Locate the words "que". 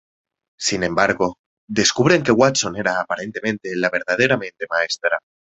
2.23-2.31